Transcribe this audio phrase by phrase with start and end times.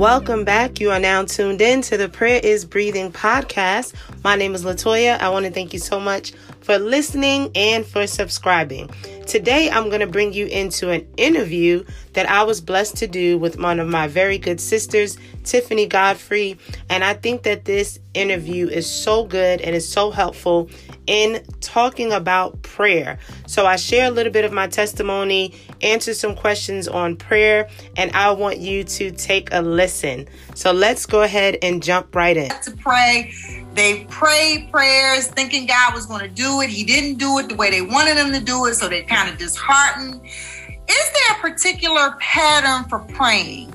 [0.00, 0.80] Welcome back.
[0.80, 3.92] You are now tuned in to the Prayer is Breathing podcast.
[4.24, 5.20] My name is Latoya.
[5.20, 6.32] I want to thank you so much
[6.62, 8.88] for listening and for subscribing.
[9.26, 11.84] Today, I'm going to bring you into an interview
[12.14, 16.56] that I was blessed to do with one of my very good sisters, Tiffany Godfrey.
[16.88, 20.70] And I think that this interview is so good and is so helpful
[21.10, 23.18] in talking about prayer.
[23.48, 28.12] So I share a little bit of my testimony, answer some questions on prayer, and
[28.12, 30.28] I want you to take a listen.
[30.54, 32.48] So let's go ahead and jump right in.
[32.48, 33.34] To pray.
[33.74, 36.70] They prayed prayers thinking God was going to do it.
[36.70, 39.28] He didn't do it the way they wanted him to do it, so they kind
[39.28, 40.24] of disheartened.
[40.24, 43.74] Is there a particular pattern for praying?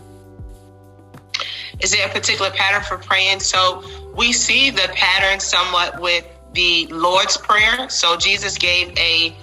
[1.81, 3.41] Is there a particular pattern for praying?
[3.41, 3.83] So
[4.16, 6.25] we see the pattern somewhat with
[6.55, 7.90] the Lord's Prayer.
[7.90, 9.36] So Jesus gave a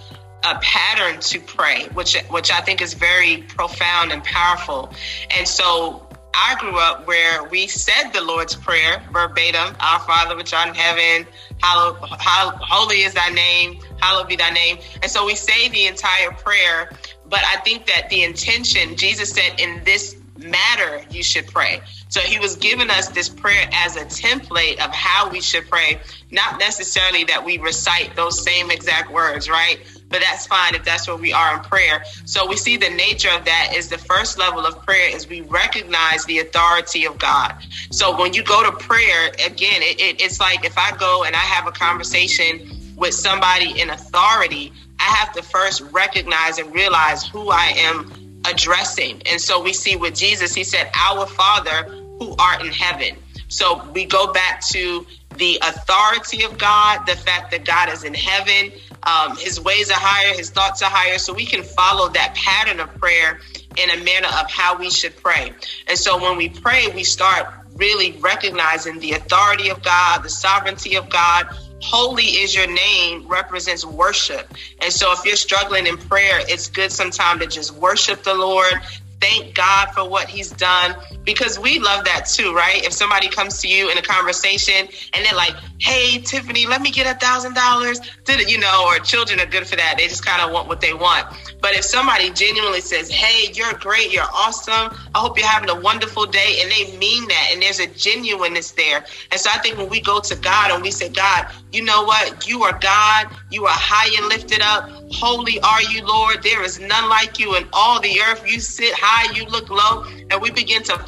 [0.45, 4.93] a pattern to pray, which which I think is very profound and powerful.
[5.31, 10.53] And so I grew up where we said the Lord's Prayer verbatim, Our Father which
[10.55, 11.27] art in heaven,
[11.63, 14.79] hallowed, hallowed, holy is thy name, hallowed be thy name.
[15.03, 16.91] And so we say the entire prayer,
[17.29, 21.81] but I think that the intention, Jesus said, in this matter you should pray.
[22.09, 26.01] So he was giving us this prayer as a template of how we should pray,
[26.33, 29.79] not necessarily that we recite those same exact words, right?
[30.09, 32.03] But that's fine if that's where we are in prayer.
[32.25, 35.43] So we see the nature of that is the first level of prayer is we
[35.43, 37.55] recognize the authority of God.
[37.91, 41.37] So when you go to prayer, again, it, it, it's like if I go and
[41.37, 47.27] I have a conversation with somebody in authority, I have to first recognize and realize
[47.27, 49.23] who I am addressing.
[49.27, 51.85] And so we see with Jesus, he said, Our Father
[52.19, 53.17] who art in heaven.
[53.53, 58.15] So we go back to the authority of God, the fact that God is in
[58.15, 58.73] heaven,
[59.03, 61.19] um, his ways are higher, his thoughts are higher.
[61.19, 63.41] So we can follow that pattern of prayer
[63.77, 65.53] in a manner of how we should pray.
[65.87, 70.97] And so when we pray, we start really recognizing the authority of God, the sovereignty
[70.97, 71.47] of God.
[71.83, 74.49] Holy is your name represents worship.
[74.81, 78.75] And so if you're struggling in prayer, it's good sometimes to just worship the Lord,
[79.23, 80.95] thank God for what He's done
[81.25, 82.85] because we love that too, right?
[82.85, 86.91] If somebody comes to you in a conversation and they're like, "Hey, Tiffany, let me
[86.91, 89.95] get a thousand dollars," did it, you know, or children are good for that.
[89.97, 91.27] They just kind of want what they want.
[91.61, 94.91] But if somebody genuinely says, "Hey, you're great, you're awesome.
[95.15, 98.73] I hope you're having a wonderful day," and they mean that, and there's a genuineness
[98.73, 99.05] there.
[99.31, 102.03] And so I think when we go to God and we say, "God, you know
[102.03, 102.49] what?
[102.49, 103.29] You are God.
[103.51, 104.91] You are high and lifted up.
[105.13, 106.43] Holy are you, Lord.
[106.43, 108.43] There is none like you in all the earth.
[108.47, 110.99] You sit high, you look low." And we begin to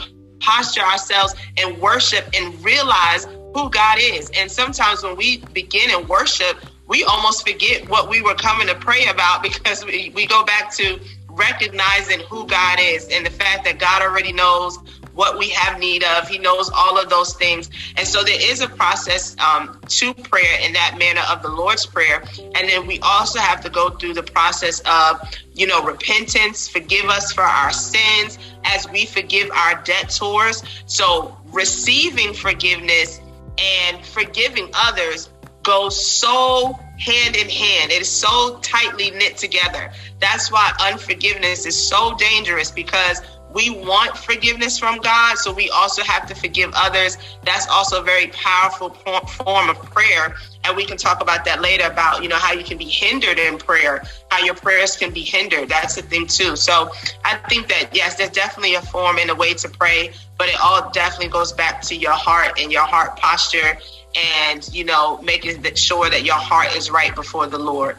[0.40, 4.30] posture ourselves and worship and realize who God is.
[4.36, 8.74] And sometimes when we begin and worship, we almost forget what we were coming to
[8.74, 11.00] pray about because we, we go back to
[11.30, 14.78] recognizing who God is and the fact that God already knows
[15.14, 16.28] what we have need of.
[16.28, 17.70] He knows all of those things.
[17.96, 21.86] And so there is a process um, to prayer in that manner of the Lord's
[21.86, 22.22] Prayer.
[22.54, 25.20] And then we also have to go through the process of,
[25.54, 30.62] you know, repentance, forgive us for our sins as we forgive our debtors.
[30.86, 33.20] So receiving forgiveness
[33.58, 35.30] and forgiving others
[35.62, 37.90] goes so hand in hand.
[37.90, 39.92] It is so tightly knit together.
[40.20, 43.20] That's why unforgiveness is so dangerous because
[43.54, 47.16] we want forgiveness from God, so we also have to forgive others.
[47.44, 50.34] That's also a very powerful form of prayer.
[50.64, 53.38] And we can talk about that later about, you know, how you can be hindered
[53.38, 55.68] in prayer, how your prayers can be hindered.
[55.68, 56.56] That's the thing too.
[56.56, 56.90] So
[57.24, 60.56] I think that, yes, there's definitely a form and a way to pray, but it
[60.60, 63.78] all definitely goes back to your heart and your heart posture
[64.16, 67.98] and, you know, making sure that your heart is right before the Lord.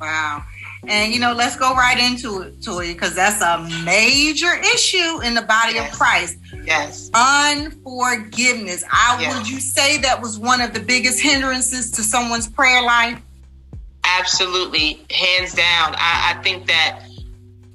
[0.00, 0.44] Wow.
[0.88, 5.20] And you know, let's go right into it, to it, because that's a major issue
[5.22, 5.92] in the body yes.
[5.92, 6.38] of Christ.
[6.64, 7.10] Yes.
[7.14, 8.84] Unforgiveness.
[8.90, 9.36] I yes.
[9.36, 13.20] would you say that was one of the biggest hindrances to someone's prayer life?
[14.04, 15.94] Absolutely, hands down.
[15.96, 17.00] I, I think that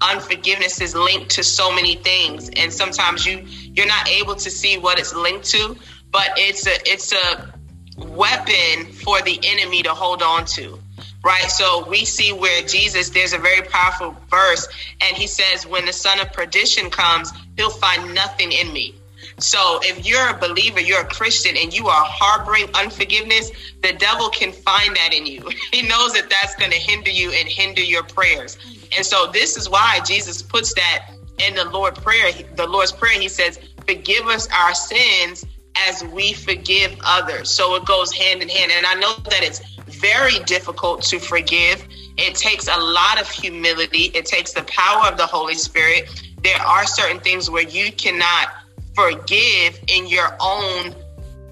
[0.02, 4.78] unforgiveness is linked to so many things, and sometimes you you're not able to see
[4.78, 5.76] what it's linked to,
[6.12, 7.54] but it's a it's a
[7.98, 10.80] weapon for the enemy to hold on to
[11.24, 11.50] right?
[11.50, 14.68] So we see where Jesus, there's a very powerful verse,
[15.02, 18.96] and he says, When the son of perdition comes, he'll find nothing in me.
[19.38, 23.52] So if you're a believer, you're a Christian, and you are harboring unforgiveness,
[23.82, 25.50] the devil can find that in you.
[25.72, 28.58] He knows that that's going to hinder you and hinder your prayers.
[28.96, 33.20] And so this is why Jesus puts that in the Lord prayer, the Lord's prayer.
[33.20, 35.46] He says, "Forgive us our sins
[35.88, 38.72] as we forgive others." So it goes hand in hand.
[38.76, 39.62] And I know that it's
[40.00, 41.86] very difficult to forgive.
[42.18, 46.10] It takes a lot of humility, it takes the power of the Holy Spirit.
[46.44, 48.50] There are certain things where you cannot
[48.96, 50.96] forgive in your own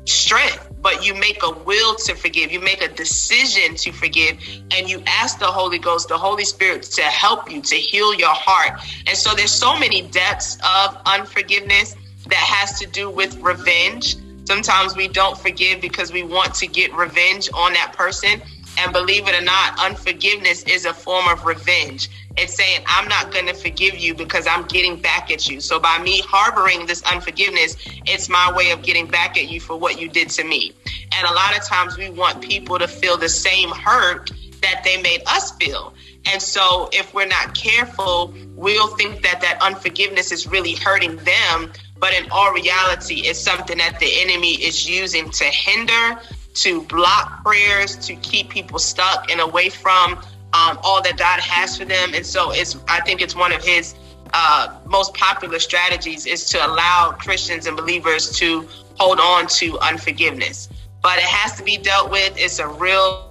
[0.06, 2.52] strength but you make a will to forgive.
[2.52, 4.38] You make a decision to forgive,
[4.72, 8.34] and you ask the Holy Ghost, the Holy Spirit, to help you to heal your
[8.34, 8.80] heart.
[9.06, 11.96] And so there's so many depths of unforgiveness
[12.28, 14.16] that has to do with revenge.
[14.48, 18.42] Sometimes we don't forgive because we want to get revenge on that person.
[18.78, 22.10] And believe it or not, unforgiveness is a form of revenge.
[22.38, 25.60] It's saying, I'm not going to forgive you because I'm getting back at you.
[25.60, 29.76] So by me harboring this unforgiveness, it's my way of getting back at you for
[29.76, 30.72] what you did to me.
[31.12, 35.02] And a lot of times we want people to feel the same hurt that they
[35.02, 35.94] made us feel.
[36.26, 41.74] And so if we're not careful, we'll think that that unforgiveness is really hurting them.
[42.00, 46.20] But in all reality, it's something that the enemy is using to hinder,
[46.56, 50.14] to block prayers, to keep people stuck and away from
[50.54, 52.14] um, all that God has for them.
[52.14, 53.96] And so it's, I think it's one of his
[54.34, 60.70] uh, most popular strategies is to allow Christians and believers to hold on to unforgiveness.
[61.02, 62.34] But it has to be dealt with.
[62.38, 63.24] It's a real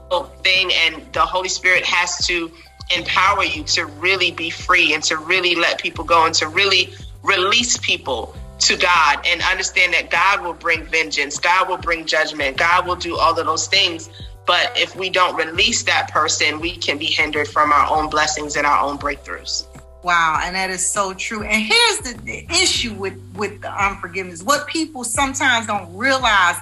[0.43, 2.51] thing, and the Holy Spirit has to
[2.97, 6.95] empower you to really be free and to really let people go and to really
[7.23, 12.57] release people to God and understand that God will bring vengeance, God will bring judgment,
[12.57, 14.11] God will do all of those things.
[14.47, 18.57] But if we don't release that person, we can be hindered from our own blessings
[18.57, 19.67] and our own breakthroughs.
[20.05, 21.43] Wow, and that is so true.
[21.43, 24.43] And here's the, the issue with with the unforgiveness.
[24.45, 26.57] What people sometimes don't realize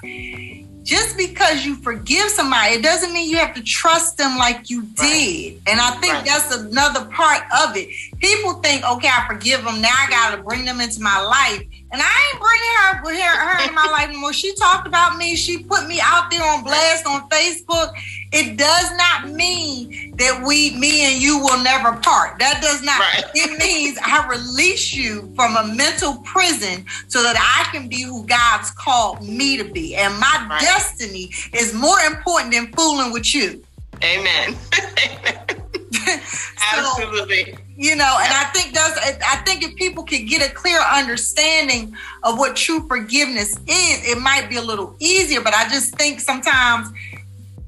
[0.85, 4.83] just because you forgive somebody, it doesn't mean you have to trust them like you
[4.83, 5.55] did.
[5.55, 5.59] Right.
[5.67, 6.25] And I think right.
[6.27, 7.89] that's another part of it.
[8.19, 9.81] People think, okay, I forgive them.
[9.81, 11.67] Now I got to bring them into my life.
[11.91, 14.33] And I ain't bringing her, her, her in my life anymore.
[14.33, 15.37] She talked about me.
[15.37, 17.93] She put me out there on blast on Facebook.
[18.37, 22.37] It does not mean that we, me and you will never part.
[22.41, 23.25] That does not, right.
[23.35, 28.27] it means I release you from a mental prison so that I can be who
[28.27, 29.95] God's called me to be.
[29.95, 30.61] And my right.
[30.61, 33.65] destiny is more important than fooling with you.
[34.03, 34.57] Amen.
[36.73, 37.57] Absolutely.
[37.77, 41.95] You know, and I think that's I think if people could get a clear understanding
[42.23, 45.41] of what true forgiveness is, it might be a little easier.
[45.41, 46.89] But I just think sometimes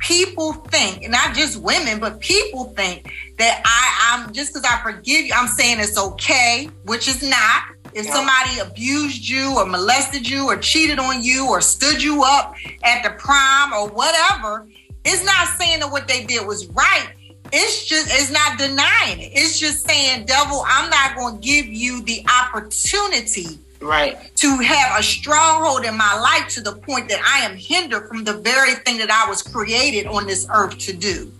[0.07, 5.27] people think, not just women, but people think that I, I'm just because I forgive
[5.27, 7.65] you, I'm saying it's okay, which is not.
[7.93, 12.55] If somebody abused you or molested you or cheated on you or stood you up
[12.85, 14.69] at the prime or whatever,
[15.05, 17.09] it's not saying that what they did was right.
[17.53, 19.33] It's just, it's not denying it.
[19.35, 24.19] It's just saying, devil, I'm not going to give you the opportunity right.
[24.37, 28.25] To have a stronghold in my life to the point that i am hindered from
[28.25, 31.33] the very thing that i was created on this earth to do.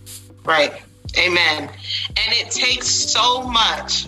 [0.45, 0.73] Right.
[1.19, 1.63] Amen.
[1.63, 4.07] And it takes so much.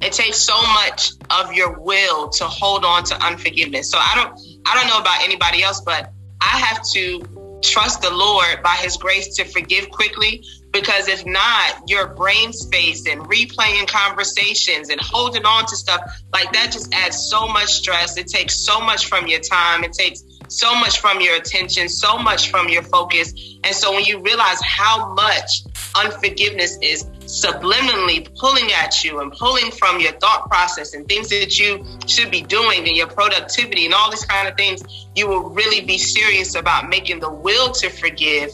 [0.00, 3.90] It takes so much of your will to hold on to unforgiveness.
[3.90, 8.10] So i don't i don't know about anybody else but i have to trust the
[8.10, 13.86] lord by his grace to forgive quickly because if not, your brain space and replaying
[13.86, 16.00] conversations and holding on to stuff
[16.32, 18.16] like that just adds so much stress.
[18.16, 19.84] It takes so much from your time.
[19.84, 23.32] It takes so much from your attention, so much from your focus.
[23.64, 25.62] And so when you realize how much
[25.94, 31.58] unforgiveness is subliminally pulling at you and pulling from your thought process and things that
[31.58, 34.82] you should be doing and your productivity and all these kind of things,
[35.14, 38.50] you will really be serious about making the will to forgive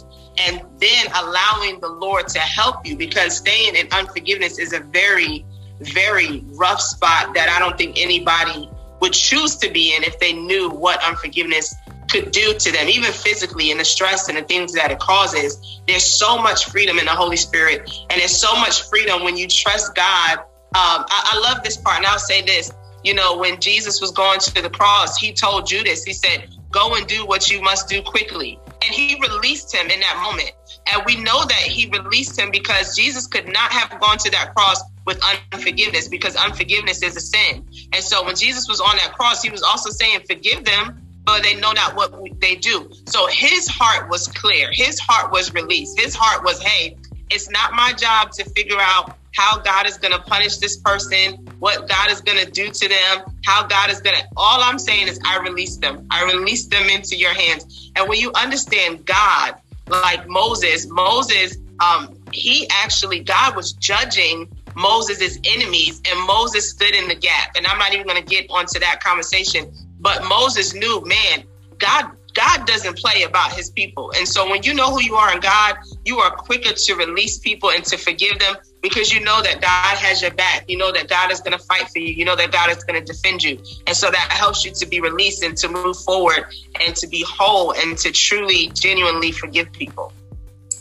[0.47, 5.45] and then allowing the Lord to help you because staying in unforgiveness is a very,
[5.81, 10.33] very rough spot that I don't think anybody would choose to be in if they
[10.33, 11.75] knew what unforgiveness
[12.11, 15.81] could do to them, even physically, and the stress and the things that it causes.
[15.87, 19.47] There's so much freedom in the Holy Spirit, and there's so much freedom when you
[19.47, 20.39] trust God.
[20.39, 22.73] Um, I, I love this part, and I'll say this.
[23.05, 26.95] You know, when Jesus was going to the cross, he told Judas, he said, Go
[26.95, 28.59] and do what you must do quickly.
[28.85, 30.53] And he released him in that moment.
[30.93, 34.55] And we know that he released him because Jesus could not have gone to that
[34.55, 35.21] cross with
[35.53, 37.67] unforgiveness because unforgiveness is a sin.
[37.93, 41.43] And so when Jesus was on that cross, he was also saying, Forgive them, but
[41.43, 42.91] they know not what they do.
[43.07, 44.71] So his heart was clear.
[44.73, 45.99] His heart was released.
[45.99, 46.97] His heart was, Hey,
[47.31, 51.35] it's not my job to figure out how God is going to punish this person,
[51.59, 54.27] what God is going to do to them, how God is going to.
[54.37, 56.07] All I'm saying is, I release them.
[56.11, 57.91] I release them into your hands.
[57.97, 59.55] And when you understand God,
[59.87, 67.09] like Moses, Moses, um, he actually, God was judging Moses' enemies, and Moses stood in
[67.09, 67.57] the gap.
[67.57, 71.45] And I'm not even going to get onto that conversation, but Moses knew, man,
[71.79, 74.13] God God doesn't play about his people.
[74.17, 77.39] And so when you know who you are in God, you are quicker to release
[77.39, 80.65] people and to forgive them because you know that God has your back.
[80.69, 82.13] You know that God is going to fight for you.
[82.13, 83.59] You know that God is going to defend you.
[83.87, 86.47] And so that helps you to be released and to move forward
[86.81, 90.13] and to be whole and to truly, genuinely forgive people.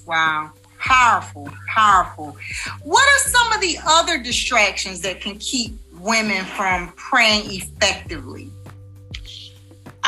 [0.05, 0.51] Wow.
[0.79, 2.37] Powerful, powerful.
[2.83, 8.51] What are some of the other distractions that can keep women from praying effectively?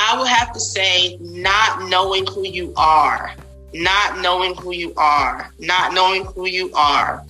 [0.01, 3.36] I would have to say, not knowing who you are,
[3.74, 7.25] not knowing who you are, not knowing who you are.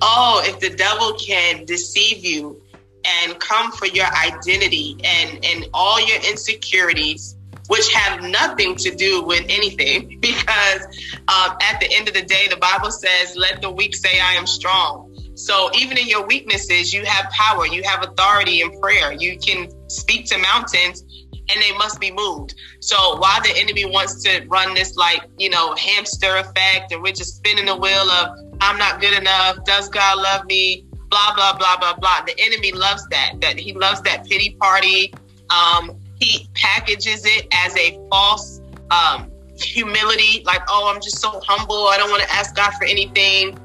[0.00, 2.62] Oh, if the devil can deceive you
[3.04, 9.24] and come for your identity and, and all your insecurities, which have nothing to do
[9.24, 10.84] with anything, because
[11.26, 14.34] um, at the end of the day, the Bible says, let the weak say, I
[14.34, 15.10] am strong.
[15.34, 19.12] So even in your weaknesses, you have power, you have authority in prayer.
[19.12, 21.03] You can speak to mountains
[21.50, 22.54] and they must be moved.
[22.80, 27.12] So while the enemy wants to run this like, you know, hamster effect and we're
[27.12, 30.86] just spinning the wheel of I'm not good enough, does God love me?
[31.10, 32.22] Blah blah blah blah blah.
[32.26, 33.34] The enemy loves that.
[33.40, 35.12] That he loves that pity party.
[35.50, 38.60] Um, he packages it as a false
[38.90, 41.86] um, humility, like, oh, I'm just so humble.
[41.88, 43.58] I don't want to ask God for anything.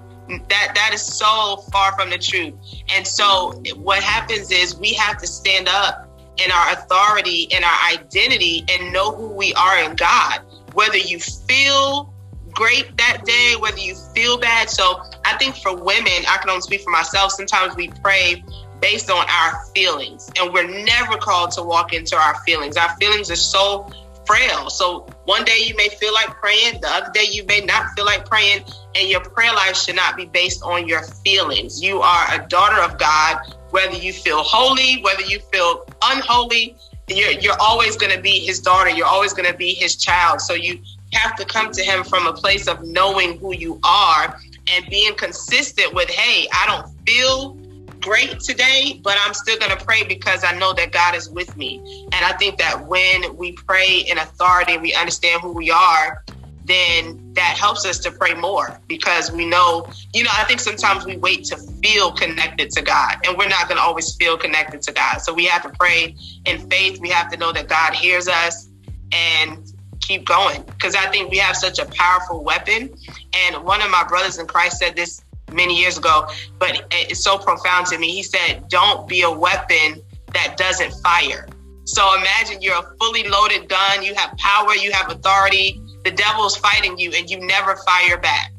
[0.50, 2.54] That that is so far from the truth.
[2.90, 6.09] And so what happens is we have to stand up
[6.44, 10.42] in our authority and our identity and know who we are in God.
[10.74, 12.14] Whether you feel
[12.52, 14.70] great that day, whether you feel bad.
[14.70, 17.32] So I think for women, I can only speak for myself.
[17.32, 18.44] Sometimes we pray
[18.82, 22.78] based on our feelings, and we're never called to walk into our feelings.
[22.78, 23.90] Our feelings are so
[24.26, 24.70] frail.
[24.70, 28.06] So one day you may feel like praying, the other day you may not feel
[28.06, 28.64] like praying,
[28.96, 31.82] and your prayer life should not be based on your feelings.
[31.82, 33.40] You are a daughter of God
[33.72, 36.76] whether you feel holy, whether you feel unholy,
[37.08, 38.90] you're, you're always going to be his daughter.
[38.90, 40.42] You're always going to be his child.
[40.42, 40.80] So you
[41.14, 45.16] have to come to him from a place of knowing who you are and being
[45.16, 47.58] consistent with, hey, I don't feel
[48.02, 51.56] great today, but I'm still going to pray because I know that God is with
[51.58, 51.82] me.
[52.12, 56.24] And I think that when we pray in authority, we understand who we are,
[56.70, 61.06] then that helps us to pray more because we know, you know, I think sometimes
[61.06, 64.82] we wait to feel connected to God and we're not going to always feel connected
[64.84, 65.20] to God.
[65.20, 67.00] So we have to pray in faith.
[67.00, 68.70] We have to know that God hears us
[69.12, 72.94] and keep going because I think we have such a powerful weapon.
[73.34, 76.28] And one of my brothers in Christ said this many years ago,
[76.60, 78.12] but it's so profound to me.
[78.12, 80.02] He said, Don't be a weapon
[80.34, 81.48] that doesn't fire.
[81.86, 86.56] So imagine you're a fully loaded gun, you have power, you have authority, the devil's
[86.56, 88.54] fighting you and you never fire back.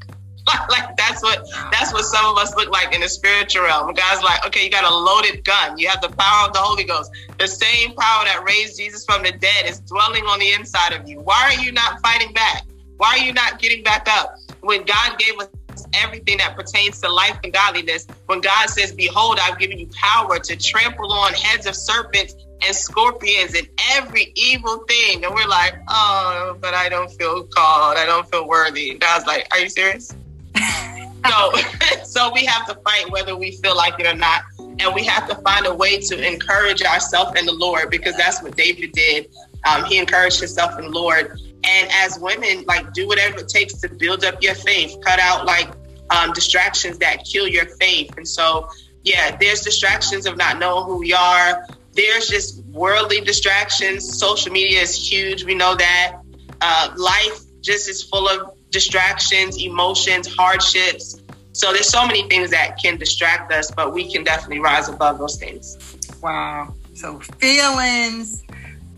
[0.71, 3.93] like that's what that's what some of us look like in the spiritual realm.
[3.93, 5.79] God's like, okay, you got a loaded gun.
[5.79, 7.11] You have the power of the Holy Ghost.
[7.39, 11.09] The same power that raised Jesus from the dead is dwelling on the inside of
[11.09, 11.21] you.
[11.21, 12.65] Why are you not fighting back?
[12.97, 14.37] Why are you not getting back up?
[14.61, 15.49] When God gave us
[15.95, 20.39] everything that pertains to life and godliness, when God says, Behold, I've given you power
[20.39, 25.25] to trample on heads of serpents and scorpions and every evil thing.
[25.25, 27.97] And we're like, oh, but I don't feel called.
[27.97, 28.91] I don't feel worthy.
[28.91, 30.15] And God's like, are you serious?
[31.27, 31.53] so,
[32.05, 34.43] so we have to fight whether we feel like it or not.
[34.59, 38.43] And we have to find a way to encourage ourselves in the Lord because that's
[38.43, 39.31] what David did.
[39.65, 41.39] Um, he encouraged himself in the Lord.
[41.65, 45.45] And as women, like do whatever it takes to build up your faith, cut out
[45.45, 45.69] like
[46.09, 48.17] um, distractions that kill your faith.
[48.17, 48.69] And so,
[49.05, 54.19] yeah, there's distractions of not knowing who we are, there's just worldly distractions.
[54.19, 55.45] Social media is huge.
[55.45, 56.17] We know that.
[56.61, 61.21] Uh, life just is full of distractions, emotions, hardships.
[61.53, 65.19] So there's so many things that can distract us, but we can definitely rise above
[65.19, 65.99] those things.
[66.23, 66.75] Wow.
[66.95, 68.45] So feelings,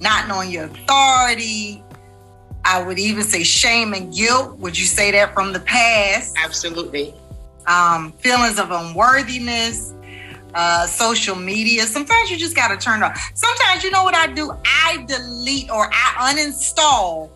[0.01, 1.83] not knowing your authority.
[2.65, 4.59] I would even say shame and guilt.
[4.59, 6.37] Would you say that from the past?
[6.37, 7.15] Absolutely.
[7.67, 9.95] Um, feelings of unworthiness,
[10.55, 11.83] uh, social media.
[11.87, 13.19] Sometimes you just got to turn off.
[13.35, 14.53] Sometimes you know what I do?
[14.65, 17.31] I delete or I uninstall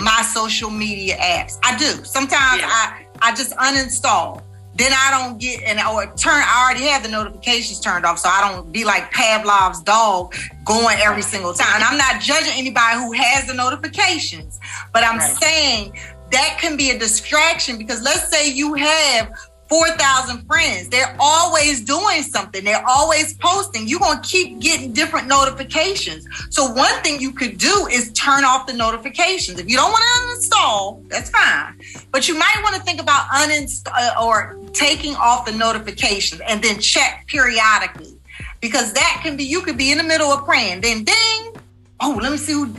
[0.00, 1.58] my social media apps.
[1.62, 2.04] I do.
[2.04, 2.68] Sometimes yeah.
[2.68, 4.42] I I just uninstall.
[4.74, 6.42] Then I don't get and or turn.
[6.44, 10.34] I already have the notifications turned off, so I don't be like Pavlov's dog
[10.66, 11.76] going every single time.
[11.76, 14.60] And I'm not judging anybody who has the notifications,
[14.92, 15.36] but I'm right.
[15.36, 15.98] saying
[16.30, 19.32] that can be a distraction because let's say you have
[19.68, 20.88] 4,000 friends.
[20.88, 22.64] They're always doing something.
[22.64, 23.88] They're always posting.
[23.88, 26.26] You're going to keep getting different notifications.
[26.50, 29.58] So one thing you could do is turn off the notifications.
[29.58, 31.80] If you don't want to uninstall, that's fine.
[32.12, 36.62] But you might want to think about uninstall uh, or taking off the notifications and
[36.62, 38.16] then check periodically
[38.60, 40.80] because that can be, you could be in the middle of praying.
[40.80, 41.56] Then ding.
[42.00, 42.74] Oh, let me see who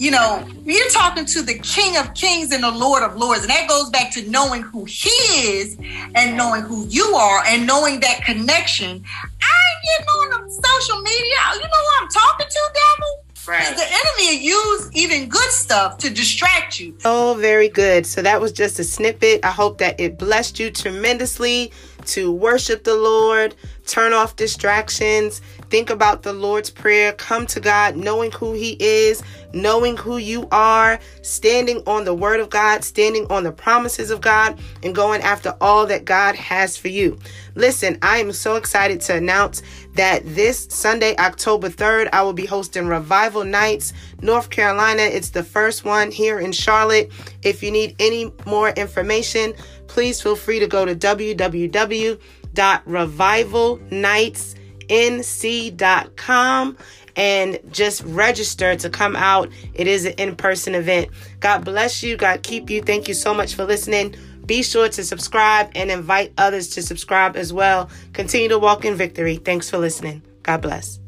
[0.00, 3.42] you know, you're talking to the King of Kings and the Lord of Lords.
[3.42, 5.76] And that goes back to knowing who He is
[6.14, 8.88] and knowing who you are and knowing that connection.
[8.88, 11.36] I ain't getting on the social media.
[11.52, 13.24] You know who I'm talking to, devil?
[13.46, 13.76] Right.
[13.76, 16.96] The enemy use even good stuff to distract you.
[17.04, 18.06] Oh, very good.
[18.06, 19.44] So that was just a snippet.
[19.44, 21.72] I hope that it blessed you tremendously
[22.06, 23.54] to worship the Lord,
[23.86, 29.22] turn off distractions, think about the Lord's Prayer, come to God knowing who He is,
[29.54, 34.20] knowing who you are, standing on the Word of God, standing on the promises of
[34.20, 37.18] God, and going after all that God has for you.
[37.54, 39.62] Listen, I am so excited to announce
[39.94, 45.02] that this Sunday, October 3rd, I will be hosting Revival Nights, North Carolina.
[45.02, 47.12] It's the first one here in Charlotte.
[47.42, 49.54] If you need any more information,
[49.86, 50.94] please feel free to go to
[54.90, 56.76] www.revivalnightsnc.com
[57.16, 59.48] and just register to come out.
[59.74, 61.08] It is an in person event.
[61.40, 62.16] God bless you.
[62.16, 62.82] God keep you.
[62.82, 64.14] Thank you so much for listening.
[64.46, 67.90] Be sure to subscribe and invite others to subscribe as well.
[68.12, 69.36] Continue to walk in victory.
[69.36, 70.22] Thanks for listening.
[70.42, 70.99] God bless.